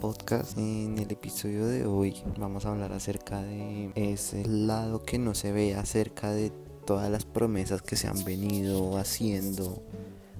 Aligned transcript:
podcast. 0.00 0.58
En 0.58 0.98
el 0.98 1.12
episodio 1.12 1.66
de 1.66 1.86
hoy 1.86 2.16
vamos 2.36 2.66
a 2.66 2.70
hablar 2.70 2.92
acerca 2.92 3.40
de 3.40 3.92
ese 3.94 4.44
lado 4.44 5.04
que 5.04 5.18
no 5.18 5.34
se 5.34 5.52
ve 5.52 5.76
acerca 5.76 6.32
de 6.32 6.50
todas 6.84 7.08
las 7.08 7.24
promesas 7.24 7.80
que 7.80 7.94
se 7.94 8.08
han 8.08 8.24
venido 8.24 8.98
haciendo 8.98 9.84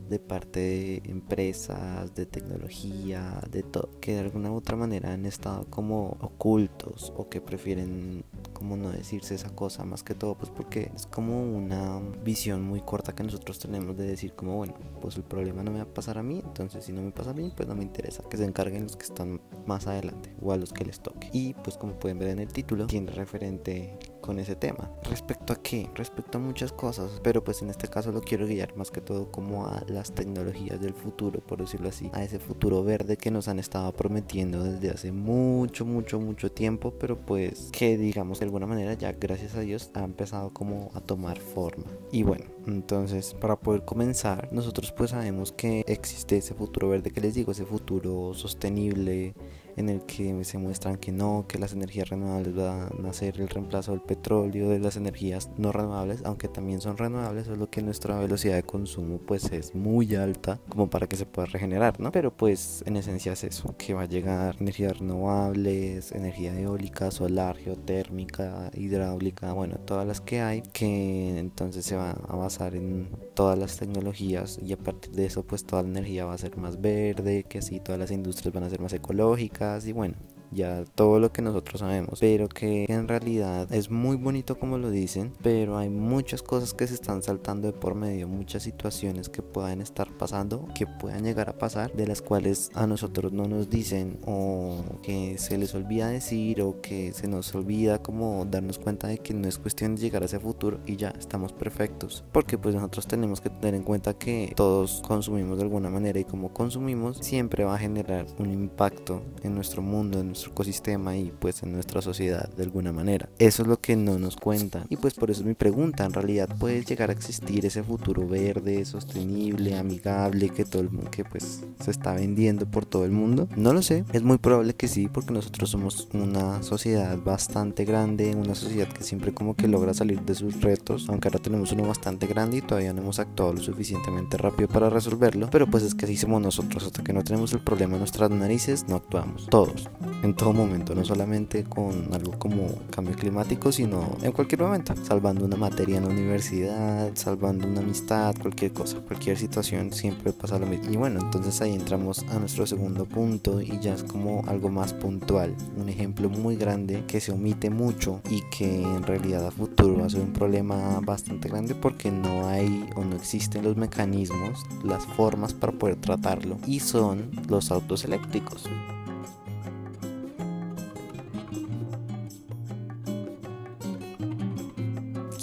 de 0.09 0.19
parte 0.19 0.61
de 0.61 1.02
empresas, 1.05 2.15
de 2.16 2.27
tecnología, 2.27 3.41
de 3.49 3.62
todo, 3.62 3.91
que 4.01 4.15
de 4.15 4.21
alguna 4.21 4.51
u 4.51 4.57
otra 4.57 4.77
manera 4.77 5.13
han 5.13 5.24
estado 5.24 5.65
como 5.71 6.16
ocultos 6.21 7.13
o 7.16 7.29
que 7.29 7.41
prefieren 7.41 8.24
como 8.56 8.78
no 8.78 8.91
decirse 8.91 9.34
esa 9.34 9.51
cosa 9.51 9.84
más 9.84 10.02
que 10.02 10.15
todo 10.15 10.34
pues 10.34 10.51
porque 10.51 10.91
es 10.96 11.05
como 11.05 11.42
una 11.42 12.01
visión 12.24 12.62
muy 12.62 12.80
corta 12.80 13.15
que 13.15 13.23
nosotros 13.23 13.59
tenemos 13.59 13.98
de 13.98 14.06
decir 14.06 14.32
como 14.32 14.56
bueno 14.56 14.73
pues 15.02 15.16
el 15.16 15.24
problema 15.24 15.62
no 15.62 15.70
me 15.70 15.77
va 15.77 15.84
a 15.84 15.95
pasar 15.95 16.16
a 16.16 16.23
mí 16.23 16.41
entonces 16.42 16.87
si 16.87 16.92
no 16.92 17.02
me 17.02 17.10
pasa 17.10 17.32
a 17.32 17.34
mí 17.34 17.52
pues 17.55 17.69
no 17.69 17.74
me 17.74 17.82
interesa 17.82 18.23
que 18.30 18.38
se 18.38 18.45
encarguen 18.46 18.84
los 18.84 18.96
que 18.96 19.05
están 19.05 19.42
más 19.66 19.87
adelante 19.87 20.34
o 20.41 20.52
a 20.52 20.56
los 20.56 20.73
que 20.73 20.87
les 20.87 21.01
toque 21.01 21.29
y 21.34 21.52
pues 21.52 21.77
como 21.77 21.98
pueden 21.98 22.19
ver 22.19 22.29
en 22.29 22.38
el 22.38 22.48
título 22.48 22.87
tiene 22.87 23.10
referente 23.10 23.98
con 24.27 24.41
ese 24.41 24.57
tema. 24.57 24.91
¿Respecto 25.09 25.52
a 25.52 25.57
qué? 25.57 25.88
Respecto 25.95 26.38
a 26.38 26.41
muchas 26.41 26.73
cosas, 26.73 27.21
pero 27.23 27.45
pues 27.45 27.63
en 27.63 27.71
este 27.71 27.88
caso 27.88 28.10
lo 28.10 28.21
quiero 28.21 28.46
guiar 28.46 28.77
más 28.77 28.91
que 28.91 29.01
todo 29.01 29.30
como 29.30 29.66
a 29.66 29.85
las 29.87 30.13
tecnologías 30.13 30.80
del 30.80 30.95
futuro, 30.95 31.41
por 31.41 31.60
decirlo 31.60 31.88
así, 31.88 32.10
a 32.13 32.24
ese 32.24 32.41
futuro 32.41 32.82
verde 32.82 33.16
que 33.16 33.30
nos 33.30 33.47
han 33.47 33.60
estado 33.60 33.93
prometiendo 33.93 34.65
desde 34.65 34.91
hace 34.91 35.13
mucho, 35.13 35.85
mucho, 35.85 36.19
mucho 36.19 36.51
tiempo, 36.51 36.93
pero 36.99 37.16
pues 37.16 37.71
que 37.73 37.97
digamos 37.97 38.41
de 38.41 38.47
alguna 38.47 38.66
manera 38.66 38.95
ya 38.95 39.13
gracias 39.13 39.54
a 39.54 39.60
Dios 39.60 39.91
ha 39.95 40.02
empezado 40.02 40.51
como 40.52 40.91
a 40.95 41.01
tomar 41.01 41.38
forma. 41.38 41.85
Y 42.10 42.24
bueno, 42.24 42.47
entonces 42.66 43.35
para 43.35 43.57
poder 43.57 43.85
comenzar, 43.85 44.49
nosotros 44.52 44.93
pues 44.93 45.10
sabemos 45.10 45.52
que 45.52 45.85
existe 45.87 46.37
ese 46.37 46.54
futuro 46.54 46.88
verde 46.88 47.13
que 47.13 47.21
les 47.21 47.35
digo, 47.35 47.52
ese 47.52 47.65
futuro 47.65 48.35
sostenible 48.35 49.35
en 49.77 49.88
el 49.88 50.02
que 50.02 50.45
se 50.45 50.59
muestran 50.59 50.96
que 50.96 51.13
no, 51.13 51.45
que 51.49 51.59
las 51.59 51.73
energías 51.73 52.09
renovables 52.09 52.55
van 52.55 53.07
a 53.07 53.13
ser 53.13 53.41
el 53.41 53.49
reemplazo 53.49 53.93
del 53.93 54.01
petróleo, 54.01 54.71
de 54.71 54.79
las 54.79 54.96
energías 54.96 55.51
no 55.59 55.73
renovables, 55.73 56.23
aunque 56.24 56.49
también 56.49 56.80
son 56.80 56.96
renovables, 56.96 57.46
lo 57.49 57.71
que 57.71 57.82
nuestra 57.82 58.19
velocidad 58.19 58.54
de 58.57 58.63
consumo 58.63 59.19
pues 59.19 59.52
es 59.52 59.74
muy 59.74 60.15
alta 60.15 60.59
como 60.69 60.88
para 60.88 61.07
que 61.07 61.16
se 61.16 61.27
pueda 61.27 61.47
regenerar, 61.47 62.01
¿no? 62.01 62.10
Pero 62.13 62.35
pues 62.35 62.82
en 62.87 62.97
esencia 62.97 63.32
es 63.32 63.45
eso, 63.45 63.74
que 63.77 63.95
va 63.95 64.03
a 64.03 64.06
llegar 64.06 64.56
energías 64.60 64.99
renovables, 64.99 66.12
energía 66.12 66.59
eólica, 66.59 67.10
solar, 67.10 67.56
geotérmica, 67.56 68.71
hidráulica, 68.75 69.53
bueno, 69.53 69.77
todas 69.84 70.06
las 70.06 70.21
que 70.21 70.41
hay, 70.41 70.62
que 70.62 71.38
entonces 71.38 71.84
se 71.84 71.97
va 71.97 72.10
a 72.10 72.37
basar 72.37 72.75
en 72.75 73.09
todas 73.34 73.59
las 73.59 73.77
tecnologías 73.77 74.59
y 74.62 74.72
a 74.72 74.78
partir 74.78 75.12
de 75.12 75.27
eso 75.27 75.43
pues 75.43 75.65
toda 75.65 75.82
la 75.82 75.88
energía 75.88 76.25
va 76.25 76.34
a 76.34 76.38
ser 76.38 76.56
más 76.56 76.81
verde, 76.81 77.44
que 77.44 77.59
así 77.59 77.81
todas 77.81 77.99
las 77.99 78.10
industrias 78.10 78.54
van 78.54 78.65
a 78.65 78.71
ser 78.71 78.81
más 78.81 78.93
ecológicas, 78.93 79.66
y 79.84 79.93
bueno, 79.93 80.15
ya 80.50 80.84
todo 80.94 81.19
lo 81.21 81.33
que 81.33 81.43
nosotros 81.43 81.81
sabemos, 81.81 82.21
pero 82.21 82.49
que 82.49 82.87
en 82.89 83.09
realidad 83.09 83.72
es 83.72 83.91
muy 83.91 84.16
bonito 84.16 84.59
como 84.59 84.78
lo 84.78 84.91
dicen, 84.91 85.33
pero 85.43 85.78
hay 85.78 85.91
muchas 85.91 86.43
cosas 86.43 86.75
que 86.75 86.87
se 86.87 86.94
están 86.94 87.22
saltando 87.22 87.69
de 87.69 87.72
por 87.72 87.94
medio, 87.94 88.28
muchas 88.28 88.62
situaciones 88.62 89.28
que 89.28 89.43
puedan 89.43 89.81
estar 89.81 90.09
pasando, 90.16 90.69
que 90.75 90.87
puedan 90.87 91.25
llegar 91.25 91.48
a 91.48 91.59
pasar, 91.59 91.93
de 91.93 92.06
las 92.06 92.22
cuales 92.22 92.70
a 92.75 92.87
nosotros 92.87 93.32
no 93.32 93.47
nos 93.48 93.70
dicen 93.70 94.19
o 94.26 94.82
que 95.03 95.38
se 95.38 95.59
les 95.59 95.75
olvida 95.75 96.09
decir 96.09 96.62
o 96.62 96.81
que 96.81 97.12
se 97.12 97.28
nos 97.28 97.54
olvida 97.54 98.03
como 98.03 98.44
darnos 98.44 98.78
cuenta 98.78 99.09
de 99.09 99.19
que 99.19 99.34
no 99.34 99.49
es 99.49 99.59
cuestión 99.59 99.94
de 99.94 100.03
llegar 100.03 100.22
a 100.22 100.26
ese 100.26 100.38
futuro 100.38 100.81
y 100.87 100.97
ya 100.97 101.10
estamos 101.19 101.53
perfectos, 101.53 102.25
porque 102.32 102.59
pues 102.59 102.75
nosotros 102.75 103.06
tenemos 103.06 103.41
que 103.41 103.50
tener 103.50 103.75
en 103.75 103.82
cuenta 103.82 104.15
que 104.15 104.53
todos 104.56 105.03
consumimos 105.06 105.59
de 105.59 105.65
alguna 105.65 105.91
manera 105.91 106.20
y 106.20 106.25
como 106.25 106.53
consumimos 106.53 107.19
siempre 107.19 107.65
va 107.65 107.75
a 107.75 107.78
generar 107.78 108.26
un 108.38 108.53
impacto 108.53 109.22
en 109.43 109.54
nuestro 109.54 109.82
mundo, 109.82 110.20
en 110.20 110.35
nuestro 110.36 110.52
ecosistema 110.52 111.16
y 111.16 111.32
pues 111.38 111.62
en 111.62 111.72
nuestra 111.72 112.02
sociedad 112.02 112.47
de 112.50 112.62
alguna 112.62 112.92
manera. 112.92 113.28
Eso 113.38 113.62
es 113.62 113.69
lo 113.69 113.80
que 113.80 113.97
no 113.97 114.19
nos 114.19 114.36
cuentan. 114.36 114.84
Y 114.91 114.97
pues 114.97 115.14
por 115.14 115.30
eso 115.30 115.41
es 115.41 115.47
mi 115.47 115.54
pregunta, 115.54 116.04
en 116.04 116.12
realidad 116.12 116.54
puede 116.58 116.84
llegar 116.84 117.08
a 117.08 117.14
existir 117.14 117.64
ese 117.64 117.82
futuro 117.82 118.28
verde, 118.28 118.84
sostenible, 118.84 119.76
amigable 119.76 120.50
que 120.50 120.66
todo 120.66 120.82
el 120.82 120.91
mundo 120.91 121.10
que 121.10 121.25
pues 121.25 121.64
se 121.82 121.91
está 121.91 122.12
vendiendo 122.12 122.66
por 122.66 122.84
todo 122.84 123.06
el 123.06 123.12
mundo. 123.12 123.48
No 123.56 123.72
lo 123.72 123.80
sé, 123.80 124.04
es 124.12 124.22
muy 124.22 124.36
probable 124.36 124.75
que 124.75 124.88
sí 124.88 125.08
porque 125.08 125.32
nosotros 125.32 125.70
somos 125.70 126.08
una 126.12 126.62
sociedad 126.62 127.16
bastante 127.16 127.86
grande, 127.86 128.34
una 128.34 128.54
sociedad 128.54 128.88
que 128.88 129.04
siempre 129.04 129.32
como 129.32 129.56
que 129.56 129.69
logra 129.69 129.94
salir 129.94 130.20
de 130.20 130.34
sus 130.34 130.60
retos, 130.60 131.06
aunque 131.08 131.28
ahora 131.28 131.41
tenemos 131.41 131.72
uno 131.72 131.84
bastante 131.88 132.26
grande 132.26 132.58
y 132.58 132.60
todavía 132.60 132.92
no 132.92 133.00
hemos 133.00 133.19
actuado 133.19 133.54
lo 133.54 133.62
suficientemente 133.62 134.36
rápido 134.36 134.69
para 134.69 134.91
resolverlo, 134.91 135.48
pero 135.50 135.66
pues 135.66 135.82
es 135.82 135.94
que 135.94 136.04
así 136.04 136.19
somos 136.19 136.42
nosotros, 136.42 136.84
hasta 136.84 137.02
que 137.02 137.14
no 137.14 137.25
tenemos 137.25 137.54
el 137.54 137.60
problema 137.60 137.94
en 137.94 138.00
nuestras 138.00 138.30
narices 138.30 138.84
no 138.86 138.96
actuamos, 138.96 139.46
todos 139.48 139.88
en 140.26 140.34
todo 140.34 140.53
momento, 140.53 140.94
no 140.94 141.04
solamente 141.04 141.64
con 141.64 142.12
algo 142.12 142.32
como 142.38 142.69
cambio 142.91 143.14
climático, 143.14 143.72
sino 143.72 144.16
en 144.22 144.32
cualquier 144.32 144.60
momento, 144.60 144.94
salvando 145.04 145.44
una 145.44 145.56
materia 145.56 145.98
en 145.98 146.04
la 146.04 146.10
universidad, 146.10 147.10
salvando 147.14 147.66
una 147.66 147.81
amistad, 147.81 148.34
cualquier 148.41 148.72
cosa, 148.72 148.98
cualquier 148.98 149.38
situación 149.38 149.92
siempre 149.92 150.32
pasa 150.32 150.59
lo 150.59 150.66
mismo. 150.66 150.92
Y 150.92 150.97
bueno, 150.97 151.20
entonces 151.20 151.60
ahí 151.62 151.75
entramos 151.75 152.25
a 152.31 152.38
nuestro 152.38 152.66
segundo 152.66 153.06
punto 153.06 153.60
y 153.60 153.78
ya 153.81 153.94
es 153.94 154.03
como 154.03 154.42
algo 154.47 154.69
más 154.69 154.92
puntual, 154.92 155.54
un 155.76 155.88
ejemplo 155.88 156.28
muy 156.28 156.56
grande 156.56 157.04
que 157.06 157.20
se 157.20 157.32
omite 157.32 157.70
mucho 157.70 158.20
y 158.28 158.43
que 158.50 158.82
en 158.82 159.04
realidad 159.04 159.47
a 159.47 159.50
futuro 159.50 160.00
va 160.00 160.06
a 160.06 160.10
ser 160.10 160.20
un 160.20 160.32
problema 160.32 161.00
bastante 161.00 161.48
grande 161.48 161.75
porque 161.75 162.10
no 162.10 162.48
hay 162.48 162.88
o 162.97 163.04
no 163.04 163.16
existen 163.16 163.64
los 163.64 163.76
mecanismos, 163.76 164.64
las 164.84 165.06
formas 165.06 165.54
para 165.54 165.72
poder 165.72 165.97
tratarlo 165.97 166.58
y 166.66 166.81
son 166.81 167.31
los 167.48 167.70
autos 167.70 168.04
eléctricos. 168.04 168.64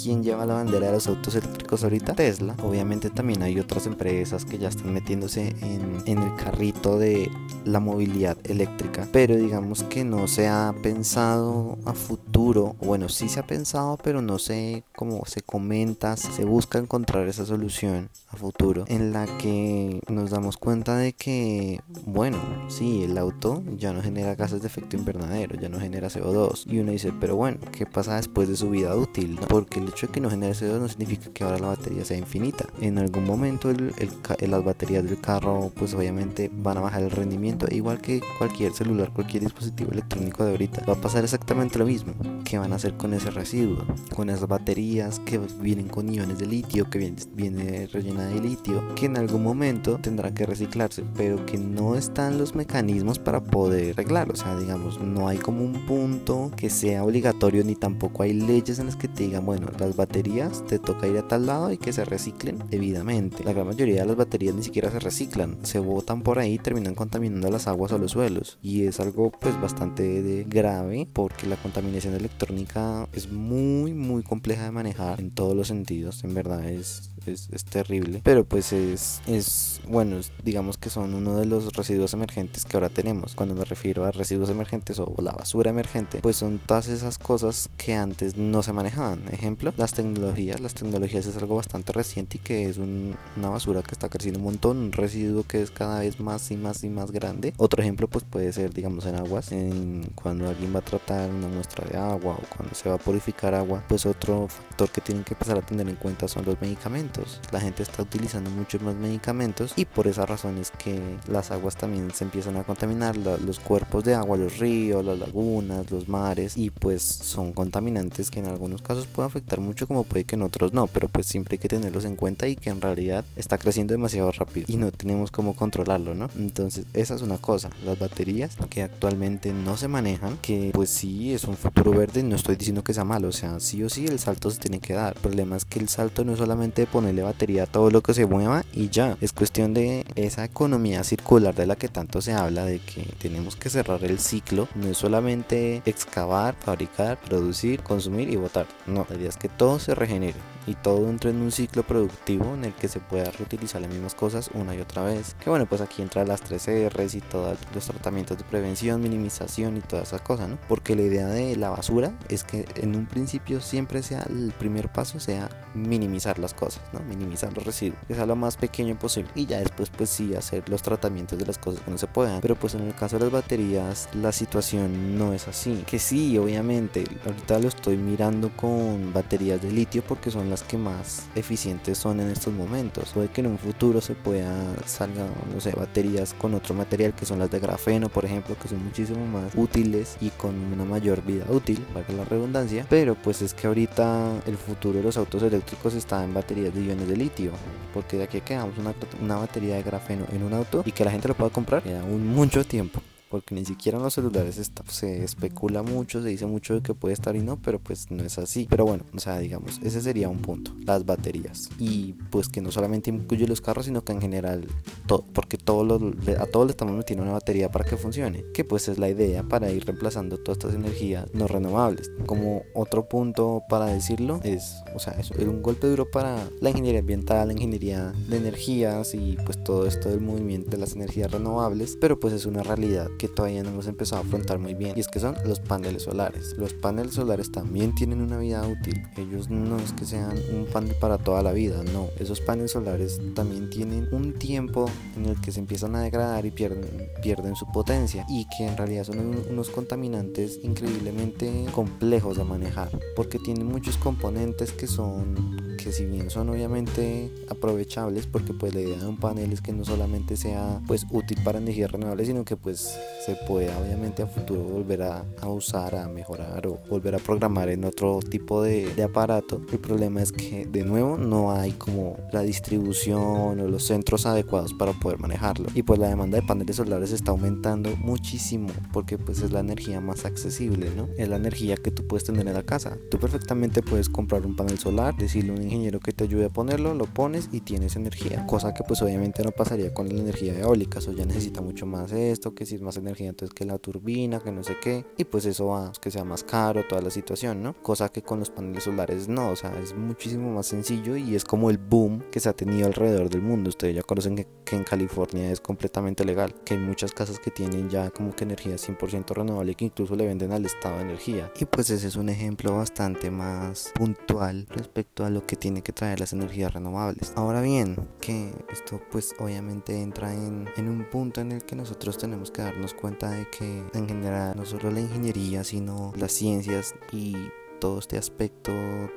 ¿Quién 0.04 0.22
lleva 0.22 0.44
la 0.44 0.52
bandera 0.52 0.88
de 0.88 0.92
los 0.92 1.06
autos 1.06 1.34
eléctricos 1.34 1.82
ahorita? 1.82 2.12
Tesla. 2.12 2.54
Obviamente 2.62 3.08
también 3.08 3.42
hay 3.42 3.58
otras 3.58 3.86
empresas 3.86 4.44
que 4.44 4.58
ya 4.58 4.68
están 4.68 4.92
metiéndose 4.92 5.56
en, 5.62 6.02
en 6.04 6.18
el 6.18 6.36
carrito 6.36 6.98
de 6.98 7.30
la 7.64 7.80
movilidad 7.80 8.36
eléctrica. 8.44 9.08
Pero 9.12 9.34
digamos 9.34 9.82
que 9.84 10.04
no 10.04 10.28
se 10.28 10.46
ha 10.46 10.74
pensado 10.82 11.78
a 11.86 11.94
futuro. 11.94 12.76
Bueno, 12.82 13.08
sí 13.08 13.30
se 13.30 13.40
ha 13.40 13.46
pensado, 13.46 13.98
pero 14.02 14.20
no 14.20 14.38
sé 14.38 14.84
cómo 14.94 15.24
se 15.24 15.40
comenta, 15.40 16.18
se 16.18 16.44
busca 16.44 16.78
encontrar 16.78 17.26
esa 17.26 17.46
solución 17.46 18.10
a 18.28 18.36
futuro 18.36 18.84
en 18.88 19.12
la 19.12 19.26
que 19.38 20.00
nos 20.08 20.30
damos 20.30 20.58
cuenta 20.58 20.98
de 20.98 21.14
que, 21.14 21.80
bueno, 22.04 22.38
sí, 22.68 23.04
el 23.04 23.16
auto 23.16 23.62
ya 23.78 23.94
no 23.94 24.02
genera 24.02 24.34
gases 24.34 24.60
de 24.60 24.66
efecto 24.66 24.96
invernadero, 24.96 25.58
ya 25.58 25.70
no 25.70 25.80
genera 25.80 26.08
CO2. 26.08 26.64
Y 26.66 26.80
uno 26.80 26.92
dice, 26.92 27.10
pero 27.18 27.36
bueno, 27.36 27.58
¿qué 27.72 27.86
pasa 27.86 28.16
después 28.16 28.48
de 28.48 28.56
su 28.56 28.68
vida 28.68 28.94
útil? 28.94 29.38
Porque 29.48 29.80
el 29.80 29.93
hecho 29.94 30.06
de 30.08 30.12
que 30.12 30.20
no 30.20 30.28
genere 30.28 30.52
CO2 30.52 30.80
no 30.80 30.88
significa 30.88 31.30
que 31.32 31.44
ahora 31.44 31.58
la 31.58 31.68
batería 31.68 32.04
sea 32.04 32.18
infinita. 32.18 32.66
En 32.80 32.98
algún 32.98 33.24
momento 33.24 33.70
el, 33.70 33.92
las 34.40 34.64
baterías 34.64 35.04
del 35.04 35.20
carro 35.20 35.72
pues 35.74 35.94
obviamente 35.94 36.50
van 36.52 36.78
a 36.78 36.80
bajar 36.80 37.02
el 37.02 37.10
rendimiento, 37.10 37.66
igual 37.70 38.00
que 38.00 38.20
cualquier 38.38 38.72
celular, 38.72 39.10
cualquier 39.12 39.44
dispositivo 39.44 39.92
electrónico 39.92 40.44
de 40.44 40.50
ahorita. 40.50 40.84
Va 40.86 40.94
a 40.94 41.00
pasar 41.00 41.24
exactamente 41.24 41.78
lo 41.78 41.86
mismo. 41.86 42.14
¿Qué 42.44 42.58
van 42.58 42.72
a 42.72 42.76
hacer 42.76 42.94
con 42.94 43.14
ese 43.14 43.30
residuo? 43.30 43.84
Con 44.14 44.28
esas 44.28 44.48
baterías 44.48 45.20
que 45.20 45.38
vienen 45.60 45.88
con 45.88 46.12
iones 46.12 46.38
de 46.38 46.46
litio, 46.46 46.90
que 46.90 46.98
viene, 46.98 47.16
viene 47.34 47.86
rellena 47.86 48.26
de 48.26 48.40
litio, 48.40 48.94
que 48.94 49.06
en 49.06 49.16
algún 49.16 49.42
momento 49.42 49.98
tendrá 49.98 50.34
que 50.34 50.46
reciclarse, 50.46 51.04
pero 51.16 51.46
que 51.46 51.56
no 51.56 51.94
están 51.94 52.38
los 52.38 52.54
mecanismos 52.54 53.18
para 53.18 53.40
poder 53.40 53.92
arreglarlo. 53.92 54.34
O 54.34 54.36
sea, 54.36 54.56
digamos, 54.56 55.00
no 55.00 55.28
hay 55.28 55.38
como 55.38 55.64
un 55.64 55.86
punto 55.86 56.50
que 56.56 56.70
sea 56.70 57.04
obligatorio 57.04 57.64
ni 57.64 57.76
tampoco 57.76 58.22
hay 58.22 58.32
leyes 58.32 58.78
en 58.78 58.86
las 58.86 58.96
que 58.96 59.08
te 59.08 59.24
digan, 59.24 59.46
bueno, 59.46 59.68
las 59.84 59.96
baterías 59.96 60.64
te 60.66 60.78
toca 60.78 61.06
ir 61.06 61.18
a 61.18 61.28
tal 61.28 61.46
lado 61.46 61.72
y 61.72 61.78
que 61.78 61.92
se 61.92 62.04
reciclen 62.04 62.58
debidamente. 62.70 63.44
La 63.44 63.52
gran 63.52 63.66
mayoría 63.66 64.02
de 64.02 64.06
las 64.06 64.16
baterías 64.16 64.54
ni 64.54 64.62
siquiera 64.62 64.90
se 64.90 64.98
reciclan, 64.98 65.58
se 65.62 65.78
botan 65.78 66.22
por 66.22 66.38
ahí 66.38 66.54
y 66.54 66.58
terminan 66.58 66.94
contaminando 66.94 67.50
las 67.50 67.66
aguas 67.66 67.92
o 67.92 67.98
los 67.98 68.12
suelos. 68.12 68.58
Y 68.62 68.84
es 68.84 69.00
algo 69.00 69.30
pues 69.30 69.60
bastante 69.60 70.44
grave 70.48 71.08
porque 71.12 71.46
la 71.46 71.56
contaminación 71.56 72.14
electrónica 72.14 73.08
es 73.12 73.30
muy 73.30 73.92
muy 73.92 74.22
compleja 74.22 74.64
de 74.64 74.70
manejar 74.70 75.20
en 75.20 75.30
todos 75.30 75.56
los 75.56 75.68
sentidos. 75.68 76.24
En 76.24 76.34
verdad 76.34 76.64
es 76.68 77.10
es, 77.26 77.64
terrible. 77.64 78.20
Pero 78.22 78.44
pues 78.44 78.72
es, 78.72 79.20
es, 79.26 79.80
bueno, 79.88 80.18
digamos 80.42 80.78
que 80.78 80.90
son 80.90 81.14
uno 81.14 81.36
de 81.36 81.46
los 81.46 81.72
residuos 81.72 82.12
emergentes 82.14 82.64
que 82.64 82.76
ahora 82.76 82.88
tenemos. 82.88 83.34
Cuando 83.34 83.54
me 83.54 83.64
refiero 83.64 84.04
a 84.04 84.10
residuos 84.10 84.50
emergentes 84.50 84.98
o 84.98 85.14
la 85.22 85.32
basura 85.32 85.70
emergente, 85.70 86.18
pues 86.20 86.36
son 86.36 86.58
todas 86.58 86.88
esas 86.88 87.18
cosas 87.18 87.70
que 87.76 87.94
antes 87.94 88.36
no 88.36 88.62
se 88.62 88.72
manejaban. 88.72 89.22
Ejemplo, 89.32 89.72
las 89.76 89.92
tecnologías. 89.92 90.60
Las 90.60 90.74
tecnologías 90.74 91.26
es 91.26 91.36
algo 91.36 91.56
bastante 91.56 91.92
reciente 91.92 92.36
y 92.36 92.40
que 92.40 92.68
es 92.68 92.78
una 92.78 93.48
basura 93.48 93.82
que 93.82 93.92
está 93.92 94.08
creciendo 94.08 94.38
un 94.38 94.44
montón, 94.44 94.78
un 94.78 94.92
residuo 94.92 95.44
que 95.44 95.62
es 95.62 95.70
cada 95.70 96.00
vez 96.00 96.20
más 96.20 96.50
y 96.50 96.56
más 96.56 96.84
y 96.84 96.90
más 96.90 97.10
grande. 97.10 97.54
Otro 97.56 97.82
ejemplo 97.82 98.08
pues 98.08 98.24
puede 98.24 98.52
ser, 98.52 98.72
digamos, 98.72 99.06
en 99.06 99.16
aguas, 99.16 99.52
en 99.52 100.10
cuando 100.14 100.48
alguien 100.48 100.74
va 100.74 100.80
a 100.80 100.84
tratar 100.84 101.30
una 101.30 101.48
muestra 101.48 101.86
de 101.86 101.96
agua 101.96 102.38
o 102.40 102.56
cuando 102.56 102.74
se 102.74 102.88
va 102.88 102.96
a 102.96 102.98
purificar 102.98 103.54
agua, 103.54 103.84
pues 103.88 104.06
otro 104.06 104.48
factor 104.48 104.90
que 104.90 105.00
tienen 105.00 105.24
que 105.24 105.34
empezar 105.34 105.58
a 105.58 105.62
tener 105.62 105.88
en 105.88 105.96
cuenta 105.96 106.28
son 106.28 106.44
los 106.44 106.60
medicamentos 106.60 107.13
medicamentos. 107.14 107.40
La 107.52 107.60
gente 107.60 107.82
está 107.82 108.02
utilizando 108.02 108.50
muchos 108.50 108.82
más 108.82 108.94
medicamentos 108.94 109.72
y 109.76 109.84
por 109.84 110.06
esa 110.06 110.26
razón 110.26 110.58
es 110.58 110.70
que 110.70 111.00
las 111.28 111.50
aguas 111.50 111.76
también 111.76 112.10
se 112.12 112.24
empiezan 112.24 112.56
a 112.56 112.64
contaminar, 112.64 113.16
los 113.16 113.60
cuerpos 113.60 114.04
de 114.04 114.14
agua, 114.14 114.36
los 114.36 114.58
ríos, 114.58 115.04
las 115.04 115.18
lagunas, 115.18 115.90
los 115.90 116.08
mares 116.08 116.56
y 116.56 116.70
pues 116.70 117.02
son 117.02 117.52
contaminantes 117.52 118.30
que 118.30 118.40
en 118.40 118.46
algunos 118.46 118.82
casos 118.82 119.06
pueden 119.06 119.28
afectar 119.28 119.60
mucho 119.60 119.86
como 119.86 120.04
puede 120.04 120.24
que 120.24 120.36
en 120.36 120.42
otros 120.42 120.72
no, 120.72 120.86
pero 120.86 121.08
pues 121.08 121.26
siempre 121.26 121.54
hay 121.54 121.58
que 121.58 121.68
tenerlos 121.68 122.04
en 122.04 122.16
cuenta 122.16 122.48
y 122.48 122.56
que 122.56 122.70
en 122.70 122.80
realidad 122.80 123.24
está 123.36 123.58
creciendo 123.58 123.92
demasiado 123.92 124.30
rápido 124.32 124.66
y 124.68 124.76
no 124.76 124.90
tenemos 124.90 125.30
cómo 125.30 125.54
controlarlo, 125.54 126.14
¿no? 126.14 126.28
Entonces 126.36 126.86
esa 126.92 127.14
es 127.14 127.22
una 127.22 127.38
cosa, 127.38 127.70
las 127.84 127.98
baterías 127.98 128.56
que 128.68 128.82
actualmente 128.82 129.52
no 129.52 129.76
se 129.76 129.88
manejan, 129.88 130.38
que 130.38 130.70
pues 130.72 130.90
sí 130.90 131.32
es 131.32 131.44
un 131.44 131.56
futuro 131.56 131.92
verde, 131.92 132.22
no 132.22 132.36
estoy 132.36 132.56
diciendo 132.56 132.82
que 132.82 132.94
sea 132.94 133.04
malo, 133.04 133.28
o 133.28 133.32
sea, 133.32 133.60
sí 133.60 133.82
o 133.82 133.88
sí 133.88 134.06
el 134.06 134.18
salto 134.18 134.50
se 134.50 134.58
tiene 134.58 134.80
que 134.80 134.94
dar. 134.94 135.14
El 135.14 135.20
problema 135.20 135.56
es 135.56 135.64
que 135.64 135.78
el 135.78 135.88
salto 135.88 136.24
no 136.24 136.32
es 136.32 136.38
solamente 136.38 136.86
ponerle 137.04 137.22
batería 137.22 137.64
a 137.64 137.66
todo 137.66 137.90
lo 137.90 138.00
que 138.00 138.14
se 138.14 138.24
mueva 138.24 138.64
y 138.72 138.88
ya, 138.88 139.18
es 139.20 139.34
cuestión 139.34 139.74
de 139.74 140.06
esa 140.14 140.42
economía 140.42 141.04
circular 141.04 141.54
de 141.54 141.66
la 141.66 141.76
que 141.76 141.88
tanto 141.88 142.22
se 142.22 142.32
habla, 142.32 142.64
de 142.64 142.78
que 142.78 143.02
tenemos 143.18 143.56
que 143.56 143.68
cerrar 143.68 144.02
el 144.04 144.18
ciclo, 144.18 144.68
no 144.74 144.88
es 144.88 144.96
solamente 144.96 145.82
excavar, 145.84 146.54
fabricar, 146.54 147.20
producir, 147.20 147.82
consumir 147.82 148.30
y 148.30 148.36
botar, 148.36 148.66
no, 148.86 149.06
la 149.10 149.16
idea 149.16 149.28
es 149.28 149.36
que 149.36 149.50
todo 149.50 149.78
se 149.78 149.94
regenere 149.94 150.54
y 150.66 150.74
todo 150.74 151.08
entra 151.08 151.30
en 151.30 151.42
un 151.42 151.52
ciclo 151.52 151.82
productivo 151.82 152.54
en 152.54 152.64
el 152.64 152.72
que 152.72 152.88
se 152.88 153.00
pueda 153.00 153.30
reutilizar 153.30 153.82
las 153.82 153.90
mismas 153.90 154.14
cosas 154.14 154.50
una 154.54 154.74
y 154.74 154.80
otra 154.80 155.02
vez. 155.02 155.34
Que 155.42 155.50
bueno, 155.50 155.66
pues 155.66 155.80
aquí 155.80 156.02
entra 156.02 156.24
las 156.24 156.40
3 156.42 156.90
R's 156.90 157.14
y 157.14 157.20
todos 157.20 157.58
los 157.74 157.84
tratamientos 157.84 158.38
de 158.38 158.44
prevención, 158.44 159.02
minimización 159.02 159.76
y 159.76 159.80
todas 159.80 160.08
esas 160.08 160.22
cosas, 160.22 160.48
¿no? 160.48 160.58
Porque 160.68 160.96
la 160.96 161.02
idea 161.02 161.26
de 161.26 161.56
la 161.56 161.70
basura 161.70 162.12
es 162.28 162.44
que 162.44 162.66
en 162.76 162.96
un 162.96 163.06
principio 163.06 163.60
siempre 163.60 164.02
sea 164.02 164.22
el 164.28 164.52
primer 164.58 164.90
paso 164.90 165.20
sea 165.20 165.48
minimizar 165.74 166.38
las 166.38 166.54
cosas, 166.54 166.82
¿no? 166.94 167.00
Minimizar 167.00 167.52
los 167.54 167.64
residuos, 167.64 167.98
que 168.08 168.14
sea 168.14 168.26
lo 168.26 168.36
más 168.36 168.56
pequeño 168.56 168.98
posible 168.98 169.30
y 169.34 169.46
ya 169.46 169.58
después 169.58 169.90
pues 169.90 170.10
sí 170.10 170.34
hacer 170.34 170.68
los 170.68 170.82
tratamientos 170.82 171.38
de 171.38 171.46
las 171.46 171.58
cosas 171.58 171.82
que 171.82 171.90
no 171.90 171.98
se 171.98 172.06
puedan. 172.06 172.40
Pero 172.40 172.56
pues 172.56 172.74
en 172.74 172.82
el 172.82 172.94
caso 172.94 173.18
de 173.18 173.24
las 173.24 173.32
baterías 173.32 174.08
la 174.14 174.32
situación 174.32 175.18
no 175.18 175.32
es 175.32 175.48
así. 175.48 175.84
Que 175.86 175.98
sí, 175.98 176.38
obviamente, 176.38 177.04
ahorita 177.26 177.58
lo 177.58 177.68
estoy 177.68 177.96
mirando 177.96 178.50
con 178.56 179.12
baterías 179.12 179.60
de 179.60 179.70
litio 179.70 180.02
porque 180.02 180.30
son 180.30 180.48
las 180.50 180.62
que 180.62 180.78
más 180.78 181.26
eficientes 181.34 181.98
son 181.98 182.20
en 182.20 182.30
estos 182.30 182.52
momentos. 182.54 183.10
Puede 183.12 183.28
que 183.28 183.40
en 183.40 183.48
un 183.48 183.58
futuro 183.58 184.00
se 184.00 184.14
pueda 184.14 184.44
salga, 184.86 185.26
no 185.52 185.60
sé, 185.60 185.72
baterías 185.72 186.34
con 186.34 186.54
otro 186.54 186.74
material 186.74 187.14
que 187.14 187.26
son 187.26 187.38
las 187.38 187.50
de 187.50 187.60
grafeno, 187.60 188.08
por 188.08 188.24
ejemplo, 188.24 188.56
que 188.60 188.68
son 188.68 188.84
muchísimo 188.84 189.26
más 189.26 189.52
útiles 189.54 190.16
y 190.20 190.30
con 190.30 190.54
una 190.72 190.84
mayor 190.84 191.22
vida 191.22 191.46
útil, 191.48 191.84
para 191.92 192.06
la 192.12 192.24
redundancia. 192.24 192.86
Pero 192.88 193.14
pues 193.14 193.42
es 193.42 193.54
que 193.54 193.66
ahorita 193.66 194.42
el 194.46 194.56
futuro 194.56 194.98
de 194.98 195.04
los 195.04 195.16
autos 195.16 195.42
eléctricos 195.42 195.94
está 195.94 196.24
en 196.24 196.34
baterías 196.34 196.74
de 196.74 196.83
de 196.88 197.16
litio, 197.16 197.52
porque 197.92 198.16
de 198.16 198.24
aquí 198.24 198.38
a 198.38 198.44
que 198.44 198.54
una, 198.54 198.94
una 199.22 199.36
batería 199.36 199.76
de 199.76 199.82
grafeno 199.82 200.26
en 200.32 200.42
un 200.42 200.52
auto 200.52 200.82
y 200.84 200.92
que 200.92 201.04
la 201.04 201.10
gente 201.10 201.28
lo 201.28 201.34
pueda 201.34 201.50
comprar, 201.50 201.82
queda 201.82 202.02
aún 202.02 202.26
mucho 202.26 202.64
tiempo 202.64 203.00
porque 203.34 203.56
ni 203.56 203.64
siquiera 203.64 203.98
en 203.98 204.04
los 204.04 204.14
celulares 204.14 204.58
está, 204.58 204.84
se 204.86 205.24
especula 205.24 205.82
mucho, 205.82 206.22
se 206.22 206.28
dice 206.28 206.46
mucho 206.46 206.74
de 206.74 206.82
que 206.82 206.94
puede 206.94 207.14
estar 207.14 207.34
y 207.34 207.40
no, 207.40 207.60
pero 207.60 207.80
pues 207.80 208.08
no 208.12 208.22
es 208.22 208.38
así. 208.38 208.68
Pero 208.70 208.84
bueno, 208.84 209.02
o 209.12 209.18
sea, 209.18 209.40
digamos, 209.40 209.80
ese 209.82 210.00
sería 210.00 210.28
un 210.28 210.38
punto, 210.38 210.70
las 210.86 211.04
baterías. 211.04 211.68
Y 211.80 212.12
pues 212.30 212.48
que 212.48 212.60
no 212.60 212.70
solamente 212.70 213.10
incluye 213.10 213.48
los 213.48 213.60
carros, 213.60 213.86
sino 213.86 214.04
que 214.04 214.12
en 214.12 214.20
general, 214.20 214.68
todo, 215.06 215.24
porque 215.32 215.58
todo 215.58 216.12
a 216.38 216.46
todos 216.46 216.66
le 216.66 216.70
estamos 216.70 216.94
metiendo 216.94 217.24
una 217.24 217.32
batería 217.32 217.72
para 217.72 217.84
que 217.84 217.96
funcione, 217.96 218.44
que 218.54 218.62
pues 218.62 218.86
es 218.86 218.98
la 218.98 219.08
idea 219.08 219.42
para 219.42 219.68
ir 219.72 219.84
reemplazando 219.84 220.38
todas 220.38 220.58
estas 220.58 220.76
energías 220.76 221.26
no 221.34 221.48
renovables. 221.48 222.12
Como 222.26 222.62
otro 222.72 223.08
punto 223.08 223.64
para 223.68 223.86
decirlo 223.86 224.38
es, 224.44 224.76
o 224.94 225.00
sea, 225.00 225.14
es 225.14 225.32
un 225.32 225.60
golpe 225.60 225.88
duro 225.88 226.08
para 226.08 226.48
la 226.60 226.70
ingeniería 226.70 227.00
ambiental, 227.00 227.48
la 227.48 227.54
ingeniería 227.54 228.12
de 228.28 228.36
energías 228.36 229.12
y 229.12 229.36
pues 229.44 229.64
todo 229.64 229.88
esto 229.88 230.08
del 230.08 230.20
movimiento 230.20 230.70
de 230.70 230.78
las 230.78 230.94
energías 230.94 231.32
renovables, 231.32 231.98
pero 232.00 232.20
pues 232.20 232.32
es 232.32 232.46
una 232.46 232.62
realidad 232.62 233.08
que 233.18 233.23
todavía 233.28 233.62
no 233.62 233.70
hemos 233.70 233.86
empezado 233.86 234.22
a 234.22 234.24
afrontar 234.24 234.58
muy 234.58 234.74
bien 234.74 234.94
y 234.96 235.00
es 235.00 235.08
que 235.08 235.20
son 235.20 235.36
los 235.44 235.60
paneles 235.60 236.02
solares. 236.02 236.54
Los 236.58 236.72
paneles 236.74 237.14
solares 237.14 237.50
también 237.52 237.94
tienen 237.94 238.20
una 238.20 238.38
vida 238.38 238.66
útil. 238.66 239.02
Ellos 239.16 239.50
no 239.50 239.78
es 239.78 239.92
que 239.92 240.04
sean 240.04 240.36
un 240.52 240.66
panel 240.66 240.94
para 241.00 241.18
toda 241.18 241.42
la 241.42 241.52
vida, 241.52 241.82
no. 241.92 242.08
Esos 242.18 242.40
paneles 242.40 242.72
solares 242.72 243.20
también 243.34 243.70
tienen 243.70 244.08
un 244.12 244.34
tiempo 244.34 244.90
en 245.16 245.26
el 245.26 245.40
que 245.40 245.52
se 245.52 245.60
empiezan 245.60 245.94
a 245.96 246.02
degradar 246.02 246.44
y 246.46 246.50
pierden, 246.50 247.08
pierden 247.22 247.56
su 247.56 247.66
potencia 247.72 248.24
y 248.28 248.46
que 248.56 248.66
en 248.66 248.76
realidad 248.76 249.04
son 249.04 249.18
unos 249.50 249.70
contaminantes 249.70 250.60
increíblemente 250.62 251.66
complejos 251.72 252.36
de 252.36 252.44
manejar 252.44 252.90
porque 253.16 253.38
tienen 253.38 253.66
muchos 253.66 253.96
componentes 253.96 254.72
que 254.72 254.86
son 254.86 255.63
que 255.76 255.92
si 255.92 256.04
bien 256.06 256.30
son 256.30 256.48
obviamente 256.50 257.30
aprovechables 257.48 258.26
porque 258.26 258.52
pues 258.52 258.74
la 258.74 258.80
idea 258.80 258.98
de 258.98 259.06
un 259.06 259.18
panel 259.18 259.52
es 259.52 259.60
que 259.60 259.72
no 259.72 259.84
solamente 259.84 260.36
sea 260.36 260.80
pues 260.86 261.06
útil 261.10 261.38
para 261.44 261.58
energías 261.58 261.90
renovables 261.90 262.28
sino 262.28 262.44
que 262.44 262.56
pues 262.56 262.98
se 263.24 263.36
pueda 263.46 263.78
obviamente 263.78 264.22
a 264.22 264.26
futuro 264.26 264.62
volver 264.62 265.02
a, 265.02 265.24
usar, 265.46 265.94
a 265.94 266.08
mejorar 266.08 266.66
o 266.66 266.78
volver 266.90 267.14
a 267.14 267.18
programar 267.18 267.68
en 267.68 267.84
otro 267.84 268.20
tipo 268.20 268.62
de, 268.62 268.92
de, 268.94 269.02
aparato. 269.02 269.60
El 269.72 269.78
problema 269.78 270.22
es 270.22 270.32
que 270.32 270.66
de 270.66 270.84
nuevo 270.84 271.16
no 271.16 271.52
hay 271.52 271.72
como 271.72 272.16
la 272.32 272.42
distribución 272.42 273.60
o 273.60 273.68
los 273.68 273.84
centros 273.84 274.26
adecuados 274.26 274.74
para 274.74 274.92
poder 274.92 275.18
manejarlo. 275.18 275.68
Y 275.74 275.82
pues 275.82 275.98
la 275.98 276.08
demanda 276.08 276.38
de 276.40 276.46
paneles 276.46 276.76
solares 276.76 277.12
está 277.12 277.30
aumentando 277.30 277.94
muchísimo 277.96 278.68
porque 278.92 279.18
pues 279.18 279.40
es 279.40 279.52
la 279.52 279.60
energía 279.60 280.00
más 280.00 280.24
accesible, 280.24 280.90
¿no? 280.96 281.08
Es 281.16 281.28
la 281.28 281.36
energía 281.36 281.76
que 281.76 281.90
tú 281.90 282.06
puedes 282.06 282.24
tener 282.24 282.46
en 282.46 282.54
la 282.54 282.62
casa. 282.62 282.96
Tú 283.10 283.18
perfectamente 283.18 283.82
puedes 283.82 284.08
comprar 284.08 284.44
un 284.46 284.56
panel 284.56 284.78
solar, 284.78 285.16
decirle 285.16 285.52
a 285.52 285.54
un 285.54 285.62
ingeniero 285.64 286.00
que 286.00 286.12
te 286.12 286.24
ayude 286.24 286.46
a 286.46 286.50
ponerlo, 286.50 286.94
lo 286.94 287.06
pones 287.06 287.48
y 287.52 287.60
tienes 287.60 287.96
energía. 287.96 288.46
Cosa 288.46 288.74
que 288.74 288.84
pues 288.84 289.02
obviamente 289.02 289.42
no 289.42 289.50
pasaría 289.50 289.92
con 289.92 290.08
la 290.08 290.20
energía 290.20 290.58
eólica, 290.58 290.98
eso 290.98 291.12
ya 291.12 291.24
necesita 291.24 291.60
mucho 291.60 291.86
más 291.86 292.12
esto, 292.12 292.54
que 292.54 292.66
si 292.66 292.76
es 292.76 292.82
más 292.82 292.96
energía 292.96 293.28
entonces 293.28 293.54
que 293.54 293.64
la 293.64 293.78
turbina, 293.78 294.40
que 294.40 294.52
no 294.52 294.62
sé 294.62 294.76
qué, 294.80 295.04
y 295.16 295.24
pues 295.24 295.46
eso 295.46 295.66
va 295.66 295.92
que 296.00 296.10
sea 296.10 296.24
más 296.24 296.44
caro 296.44 296.84
toda 296.88 297.02
la 297.02 297.10
situación, 297.10 297.62
¿no? 297.62 297.74
Cosa 297.82 298.10
que 298.10 298.22
con 298.22 298.38
los 298.38 298.50
paneles 298.50 298.84
solares 298.84 299.28
no, 299.28 299.50
o 299.50 299.56
sea, 299.56 299.78
es 299.80 299.94
muchísimo 299.94 300.52
más 300.52 300.66
sencillo 300.66 301.16
y 301.16 301.34
es 301.34 301.44
como 301.44 301.70
el 301.70 301.78
boom 301.78 302.24
que 302.30 302.40
se 302.40 302.48
ha 302.48 302.52
tenido 302.52 302.86
alrededor 302.86 303.28
del 303.30 303.42
mundo. 303.42 303.70
Ustedes 303.70 303.94
ya 303.94 304.02
conocen 304.02 304.36
que, 304.36 304.46
en 304.74 304.82
California 304.82 305.52
es 305.52 305.60
completamente 305.60 306.24
legal, 306.24 306.52
que 306.64 306.74
hay 306.74 306.80
muchas 306.80 307.12
casas 307.12 307.38
que 307.38 307.52
tienen 307.52 307.88
ya 307.88 308.10
como 308.10 308.34
que 308.34 308.42
energía 308.42 308.74
100% 308.74 309.32
renovable 309.32 309.76
que 309.76 309.84
incluso 309.84 310.16
le 310.16 310.26
venden 310.26 310.50
al 310.50 310.66
estado 310.66 311.00
energía. 311.00 311.52
Y 311.60 311.64
pues 311.64 311.90
ese 311.90 312.08
es 312.08 312.16
un 312.16 312.28
ejemplo 312.28 312.76
bastante 312.76 313.30
más 313.30 313.92
puntual 313.94 314.66
respecto 314.70 315.24
a 315.24 315.30
lo 315.30 315.46
que 315.46 315.53
tiene 315.56 315.82
que 315.82 315.92
traer 315.92 316.20
las 316.20 316.32
energías 316.32 316.72
renovables. 316.72 317.32
Ahora 317.36 317.60
bien, 317.60 317.96
que 318.20 318.52
esto 318.72 319.00
pues 319.10 319.34
obviamente 319.38 320.00
entra 320.00 320.32
en, 320.32 320.68
en 320.76 320.88
un 320.88 321.04
punto 321.10 321.40
en 321.40 321.52
el 321.52 321.64
que 321.64 321.76
nosotros 321.76 322.18
tenemos 322.18 322.50
que 322.50 322.62
darnos 322.62 322.94
cuenta 322.94 323.30
de 323.30 323.48
que 323.50 323.84
en 323.92 324.08
general 324.08 324.56
no 324.56 324.64
solo 324.64 324.90
la 324.90 325.00
ingeniería, 325.00 325.64
sino 325.64 326.12
las 326.16 326.32
ciencias 326.32 326.94
y 327.12 327.36
todo 327.80 327.98
este 327.98 328.16
aspecto 328.16 328.72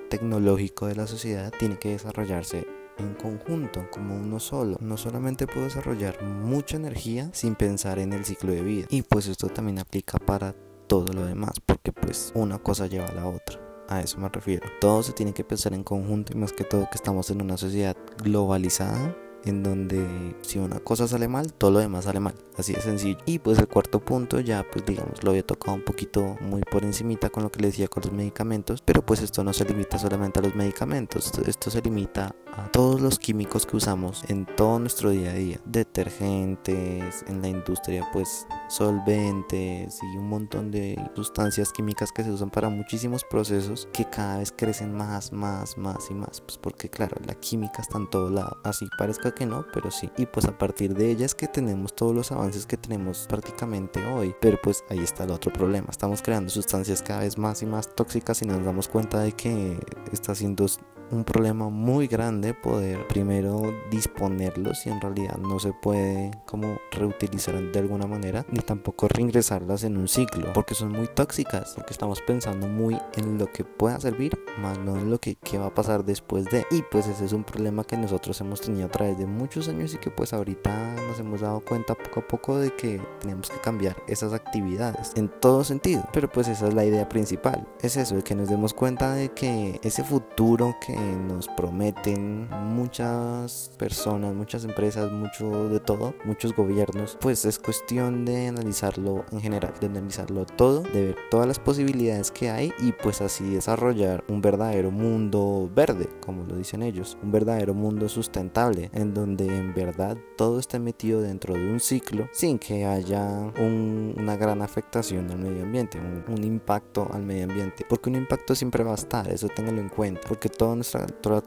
tecnológico 0.09 0.87
de 0.87 0.95
la 0.95 1.07
sociedad 1.07 1.53
tiene 1.57 1.77
que 1.77 1.89
desarrollarse 1.89 2.67
en 2.97 3.13
conjunto, 3.13 3.87
como 3.91 4.15
uno 4.15 4.39
solo. 4.39 4.77
No 4.81 4.97
solamente 4.97 5.47
puedo 5.47 5.65
desarrollar 5.65 6.21
mucha 6.23 6.77
energía 6.77 7.29
sin 7.33 7.55
pensar 7.55 7.99
en 7.99 8.13
el 8.13 8.25
ciclo 8.25 8.51
de 8.51 8.61
vida. 8.61 8.87
Y 8.89 9.03
pues 9.03 9.27
esto 9.27 9.47
también 9.47 9.79
aplica 9.79 10.17
para 10.17 10.55
todo 10.87 11.13
lo 11.13 11.25
demás, 11.25 11.59
porque 11.65 11.91
pues 11.91 12.31
una 12.35 12.59
cosa 12.59 12.87
lleva 12.87 13.07
a 13.07 13.13
la 13.13 13.27
otra. 13.27 13.66
A 13.89 14.01
eso 14.01 14.19
me 14.19 14.29
refiero. 14.29 14.67
Todo 14.81 15.01
se 15.03 15.13
tiene 15.13 15.33
que 15.33 15.43
pensar 15.43 15.73
en 15.73 15.83
conjunto 15.83 16.33
y 16.33 16.35
más 16.35 16.51
que 16.51 16.63
todo 16.63 16.89
que 16.89 16.95
estamos 16.95 17.29
en 17.29 17.41
una 17.41 17.57
sociedad 17.57 17.95
globalizada 18.21 19.15
en 19.49 19.63
donde 19.63 20.35
si 20.41 20.59
una 20.59 20.79
cosa 20.79 21.07
sale 21.07 21.27
mal, 21.27 21.53
todo 21.53 21.71
lo 21.71 21.79
demás 21.79 22.05
sale 22.05 22.19
mal, 22.19 22.35
así 22.57 22.73
de 22.73 22.81
sencillo. 22.81 23.17
Y 23.25 23.39
pues 23.39 23.59
el 23.59 23.67
cuarto 23.67 23.99
punto 23.99 24.39
ya 24.39 24.65
pues 24.71 24.85
digamos 24.85 25.23
lo 25.23 25.31
había 25.31 25.45
tocado 25.45 25.75
un 25.75 25.83
poquito 25.83 26.37
muy 26.41 26.61
por 26.63 26.83
encimita 26.83 27.29
con 27.29 27.43
lo 27.43 27.51
que 27.51 27.59
le 27.61 27.67
decía 27.67 27.87
con 27.87 28.03
los 28.03 28.11
medicamentos, 28.11 28.81
pero 28.83 29.05
pues 29.05 29.21
esto 29.21 29.43
no 29.43 29.53
se 29.53 29.65
limita 29.65 29.97
solamente 29.97 30.39
a 30.39 30.43
los 30.43 30.55
medicamentos, 30.55 31.31
esto 31.45 31.69
se 31.69 31.81
limita 31.81 32.35
a 32.53 32.71
todos 32.71 33.01
los 33.01 33.19
químicos 33.19 33.65
que 33.65 33.77
usamos 33.77 34.23
en 34.27 34.45
todo 34.45 34.79
nuestro 34.79 35.11
día 35.11 35.31
a 35.31 35.33
día, 35.33 35.59
detergentes, 35.65 37.23
en 37.27 37.41
la 37.41 37.47
industria 37.47 38.07
pues 38.11 38.47
solventes 38.69 39.99
y 40.01 40.17
un 40.17 40.29
montón 40.29 40.71
de 40.71 40.97
sustancias 41.15 41.71
químicas 41.71 42.11
que 42.11 42.23
se 42.23 42.31
usan 42.31 42.49
para 42.49 42.69
muchísimos 42.69 43.23
procesos 43.23 43.87
que 43.93 44.05
cada 44.05 44.39
vez 44.39 44.51
crecen 44.51 44.95
más, 44.95 45.31
más, 45.31 45.77
más 45.77 46.09
y 46.09 46.13
más, 46.13 46.41
pues 46.41 46.57
porque 46.57 46.89
claro, 46.89 47.17
la 47.25 47.35
química 47.35 47.81
está 47.81 47.97
en 47.97 48.09
todo 48.09 48.29
lado, 48.29 48.57
así 48.63 48.87
parezca 48.97 49.33
que 49.37 49.45
no, 49.45 49.65
pero 49.73 49.91
sí. 49.91 50.09
Y 50.17 50.25
pues 50.25 50.45
a 50.45 50.57
partir 50.57 50.95
de 50.95 51.11
ella 51.11 51.25
es 51.25 51.35
que 51.35 51.47
tenemos 51.47 51.93
todos 51.93 52.15
los 52.15 52.31
avances 52.31 52.65
que 52.65 52.77
tenemos 52.77 53.27
prácticamente 53.29 54.05
hoy. 54.05 54.35
Pero 54.41 54.57
pues 54.61 54.83
ahí 54.89 54.99
está 54.99 55.25
el 55.25 55.31
otro 55.31 55.53
problema. 55.53 55.87
Estamos 55.91 56.21
creando 56.21 56.49
sustancias 56.49 57.01
cada 57.01 57.19
vez 57.21 57.37
más 57.37 57.61
y 57.61 57.65
más 57.65 57.93
tóxicas 57.93 58.41
y 58.41 58.45
nos 58.45 58.63
damos 58.65 58.87
cuenta 58.87 59.19
de 59.19 59.33
que 59.33 59.79
está 60.11 60.33
siendo 60.33 60.65
un 61.11 61.23
problema 61.23 61.69
muy 61.69 62.07
grande 62.07 62.53
poder 62.53 63.07
primero 63.07 63.73
disponerlos 63.89 64.85
y 64.85 64.89
en 64.89 65.01
realidad 65.01 65.37
no 65.37 65.59
se 65.59 65.73
puede 65.73 66.31
como 66.45 66.79
reutilizar 66.91 67.55
de 67.61 67.79
alguna 67.79 68.07
manera 68.07 68.45
ni 68.49 68.59
tampoco 68.59 69.07
reingresarlas 69.07 69.83
en 69.83 69.97
un 69.97 70.07
ciclo 70.07 70.51
porque 70.53 70.75
son 70.75 70.91
muy 70.91 71.07
tóxicas 71.07 71.73
porque 71.75 71.93
estamos 71.93 72.21
pensando 72.21 72.67
muy 72.67 72.97
en 73.15 73.37
lo 73.37 73.51
que 73.51 73.63
pueda 73.63 73.99
servir 73.99 74.37
más 74.61 74.77
no 74.79 74.97
en 74.97 75.09
lo 75.09 75.19
que 75.19 75.35
qué 75.35 75.57
va 75.57 75.67
a 75.67 75.73
pasar 75.73 76.03
después 76.03 76.45
de. 76.45 76.65
Y 76.71 76.81
pues 76.83 77.07
ese 77.07 77.25
es 77.25 77.33
un 77.33 77.43
problema 77.43 77.83
que 77.83 77.97
nosotros 77.97 78.39
hemos 78.41 78.61
tenido 78.61 78.87
a 78.87 78.91
través 78.91 79.17
de 79.17 79.25
muchos 79.25 79.67
años 79.69 79.93
y 79.93 79.97
que 79.97 80.09
pues 80.09 80.33
ahorita 80.33 80.95
nos 81.07 81.19
hemos 81.19 81.41
dado 81.41 81.59
cuenta 81.61 81.95
poco 81.95 82.19
a 82.19 82.27
poco 82.27 82.57
de 82.57 82.71
que 82.75 83.01
tenemos 83.19 83.49
que 83.49 83.59
cambiar 83.59 83.95
esas 84.07 84.33
actividades 84.33 85.11
en 85.15 85.29
todo 85.39 85.63
sentido. 85.63 86.07
Pero 86.13 86.29
pues 86.29 86.47
esa 86.47 86.67
es 86.67 86.73
la 86.73 86.85
idea 86.85 87.07
principal 87.07 87.67
es 87.81 87.97
eso 87.97 88.15
de 88.15 88.23
que 88.23 88.35
nos 88.35 88.49
demos 88.49 88.73
cuenta 88.73 89.13
de 89.13 89.29
que 89.29 89.79
ese 89.83 90.03
futuro 90.03 90.75
que 90.85 90.96
nos 91.01 91.47
prometen 91.47 92.49
muchas 92.49 93.71
personas, 93.77 94.33
muchas 94.33 94.63
empresas, 94.65 95.11
mucho 95.11 95.69
de 95.69 95.79
todo, 95.79 96.13
muchos 96.25 96.55
gobiernos, 96.55 97.17
pues 97.19 97.45
es 97.45 97.59
cuestión 97.59 98.25
de 98.25 98.47
analizarlo 98.47 99.25
en 99.31 99.41
general, 99.41 99.73
de 99.79 99.87
analizarlo 99.87 100.45
todo, 100.45 100.81
de 100.81 101.07
ver 101.07 101.15
todas 101.29 101.47
las 101.47 101.59
posibilidades 101.59 102.31
que 102.31 102.49
hay 102.49 102.73
y 102.79 102.91
pues 102.91 103.21
así 103.21 103.49
desarrollar 103.49 104.23
un 104.27 104.41
verdadero 104.41 104.91
mundo 104.91 105.69
verde, 105.73 106.09
como 106.25 106.43
lo 106.43 106.55
dicen 106.55 106.83
ellos, 106.83 107.17
un 107.21 107.31
verdadero 107.31 107.73
mundo 107.73 108.09
sustentable, 108.09 108.89
en 108.93 109.13
donde 109.13 109.45
en 109.45 109.73
verdad 109.73 110.17
todo 110.37 110.59
esté 110.59 110.79
metido 110.79 111.21
dentro 111.21 111.53
de 111.53 111.71
un 111.71 111.79
ciclo 111.79 112.29
sin 112.31 112.59
que 112.59 112.85
haya 112.85 113.51
una 113.59 114.35
gran 114.37 114.61
afectación 114.61 115.29
al 115.31 115.39
medio 115.39 115.63
ambiente, 115.63 115.99
un, 115.99 116.23
un 116.27 116.43
impacto 116.43 117.07
al 117.11 117.23
medio 117.23 117.45
ambiente, 117.45 117.85
porque 117.87 118.09
un 118.09 118.15
impacto 118.15 118.55
siempre 118.55 118.83
va 118.83 118.91
a 118.91 118.95
estar, 118.95 119.27
eso 119.31 119.47
téngalo 119.49 119.81
en 119.81 119.89
cuenta, 119.89 120.21
porque 120.27 120.49
toda 120.49 120.75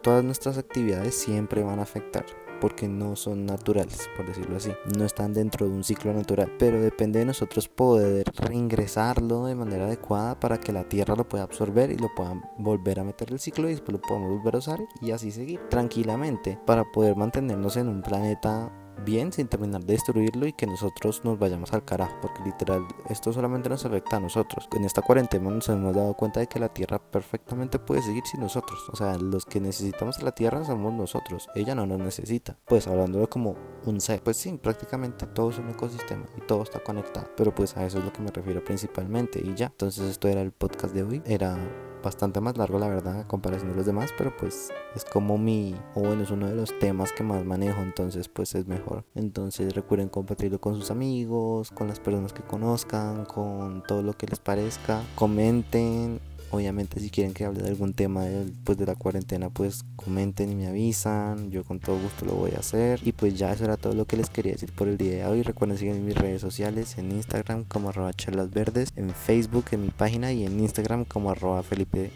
todas 0.03 0.25
nuestras 0.25 0.59
actividades 0.59 1.15
siempre 1.15 1.63
van 1.63 1.79
a 1.79 1.83
afectar 1.83 2.27
porque 2.61 2.87
no 2.89 3.17
son 3.17 3.47
naturales, 3.47 4.09
por 4.17 4.27
decirlo 4.27 4.57
así. 4.57 4.71
No 4.97 5.05
están 5.05 5.33
dentro 5.33 5.67
de 5.67 5.73
un 5.73 5.83
ciclo 5.83 6.13
natural, 6.13 6.53
pero 6.59 6.81
depende 6.81 7.19
de 7.19 7.25
nosotros 7.25 7.69
poder 7.69 8.31
reingresarlo 8.37 9.47
de 9.47 9.55
manera 9.55 9.87
adecuada 9.87 10.39
para 10.39 10.61
que 10.61 10.73
la 10.73 10.85
tierra 10.85 11.17
lo 11.17 11.27
pueda 11.27 11.45
absorber 11.45 11.91
y 11.91 11.97
lo 11.97 12.15
pueda 12.15 12.41
volver 12.59 13.01
a 13.01 13.05
meter 13.05 13.33
el 13.33 13.41
ciclo 13.41 13.69
y 13.69 13.73
después 13.73 13.95
lo 13.95 14.01
podamos 14.01 14.31
volver 14.31 14.57
a 14.57 14.59
usar 14.59 14.81
y 15.01 15.11
así 15.11 15.31
seguir 15.31 15.61
tranquilamente 15.69 16.59
para 16.67 16.85
poder 16.85 17.17
mantenernos 17.17 17.77
en 17.77 17.89
un 17.89 18.03
planeta 18.03 18.71
bien 19.05 19.33
sin 19.33 19.49
terminar 19.49 19.85
de 19.85 19.95
destruirlo 19.95 20.47
y 20.47 20.53
que 20.53 20.67
nosotros 20.67 21.23
nos 21.25 21.39
vayamos 21.39 21.73
al 21.73 21.85
carajo, 21.85 22.17
porque 22.23 22.43
literal 22.45 22.87
esto 23.09 23.33
solamente 23.33 23.69
nos 23.69 23.85
afecta 23.85 24.17
a 24.17 24.21
nosotros. 24.21 24.69
En 24.73 24.85
esta 24.85 25.03
cuarentena 25.03 25.51
nos 25.51 25.69
hemos 25.69 25.95
dado 25.95 26.15
cuenta 26.15 26.41
de 26.41 26.47
que 26.47 26.59
la 26.59 26.69
Tierra 26.69 26.99
perfectamente 26.99 27.79
puede 27.79 28.03
seguir 28.03 28.25
sin 28.27 28.41
nosotros. 28.41 28.89
O 28.91 28.97
sea, 28.97 29.17
los 29.17 29.45
que 29.45 29.61
necesitamos 29.61 30.19
a 30.19 30.23
la 30.23 30.33
Tierra 30.33 30.65
somos 30.65 30.93
nosotros, 30.93 31.49
ella 31.55 31.75
no 31.75 31.87
nos 31.87 31.99
necesita. 31.99 32.57
Pues 32.67 32.87
hablando 32.87 33.21
de 33.21 33.27
como 33.27 33.57
un 33.87 34.01
ser, 34.01 34.23
pues 34.23 34.37
sí, 34.37 34.59
prácticamente 34.63 35.27
todo 35.27 35.51
es 35.51 35.59
un 35.59 35.71
ecosistema 35.71 36.27
y 36.37 36.41
todo 36.43 36.63
está 36.63 36.81
conectado. 36.81 37.29
Pero 37.37 37.55
pues 37.55 37.77
a 37.77 37.85
eso 37.85 37.99
es 37.99 38.05
lo 38.05 38.13
que 38.13 38.23
me 38.23 38.31
refiero 38.31 38.63
principalmente 38.65 39.41
y 39.45 39.55
ya. 39.55 39.67
Entonces 39.67 40.11
esto 40.11 40.29
era 40.29 40.43
el 40.43 40.53
podcast 40.53 40.95
de 40.95 41.03
hoy. 41.03 41.23
Era 41.25 41.59
bastante 42.03 42.41
más 42.41 42.57
largo 42.57 42.79
la 42.79 42.89
verdad 42.89 43.21
a 43.21 43.29
comparación 43.29 43.71
de 43.71 43.77
los 43.77 43.87
demás 43.87 44.11
pero 44.17 44.37
pues 44.37 44.71
es 44.95 45.05
como 45.05 45.39
mi 45.39 45.75
o 45.95 46.01
bueno 46.01 46.23
es 46.23 46.31
uno 46.31 46.49
de 46.49 46.55
los 46.55 46.79
temas 46.79 47.13
que 47.13 47.23
más 47.23 47.45
manejo 47.45 47.81
entonces 47.83 48.29
pues 48.29 48.55
es 48.55 48.67
mejor. 48.67 49.05
Entonces 49.15 49.75
recuerden 49.75 50.09
compartirlo 50.09 50.61
con 50.61 50.77
sus 50.77 50.91
amigos 50.91 51.71
con 51.71 51.89
las 51.89 52.01
personas 52.01 52.33
que 52.33 52.43
conozcan 52.43 53.25
con 53.25 53.83
todo 53.87 54.03
lo 54.03 54.15
que 54.15 54.27
les 54.27 54.39
parezca 54.39 55.03
comenten 55.15 56.21
Obviamente 56.51 57.01
si 57.01 57.11
quieren 57.11 57.33
que 57.33 57.45
hable 57.45 57.63
de 57.63 57.69
algún 57.69 57.95
tema 57.95 58.25
después 58.25 58.77
de 58.77 58.87
la 58.87 58.95
cuarentena, 58.95 59.51
pues 59.51 59.85
comenten 59.97 60.51
y 60.51 60.55
me 60.55 60.67
avisan. 60.67 61.51
Yo 61.51 61.65
con 61.65 61.79
todo 61.79 61.99
gusto 61.99 62.25
lo 62.27 62.33
voy 62.35 62.53
a 62.57 62.61
hacer. 62.61 63.01
Y 63.05 63.13
pues 63.13 63.39
ya 63.39 63.53
eso 63.53 63.65
era 63.65 63.77
todo 63.77 63.95
lo 63.95 64.05
que 64.05 64.17
les 64.17 64.31
quería 64.31 64.53
decir 64.53 64.73
por 64.73 64.89
el 64.89 64.99
día 64.99 65.13
de 65.13 65.27
hoy. 65.27 65.43
Recuerden 65.43 65.79
seguir 65.79 65.95
en 65.95 66.05
mis 66.05 66.17
redes 66.17 66.41
sociales, 66.41 66.99
en 66.99 67.13
Instagram 67.13 67.65
como 67.65 67.91
arroba 67.91 68.13
verdes, 68.53 68.93
en 68.97 69.11
Facebook 69.11 69.67
en 69.73 69.83
mi 69.83 69.91
página 69.91 70.33
y 70.33 70.45
en 70.45 70.59
Instagram 70.61 71.05
como 71.05 71.31
arroba 71.31 71.63
Felipe 71.63 72.11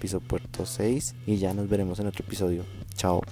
Piso 0.00 0.20
Puerto 0.20 0.66
6. 0.66 1.14
Y 1.26 1.36
ya 1.36 1.54
nos 1.54 1.68
veremos 1.68 2.00
en 2.00 2.08
otro 2.08 2.24
episodio. 2.24 2.64
Chao. 2.94 3.22